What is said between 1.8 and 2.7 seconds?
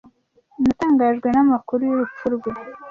y'urupfu rwe